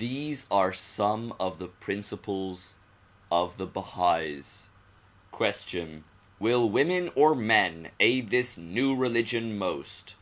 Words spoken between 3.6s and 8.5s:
Bahais. Question: Will women or men aid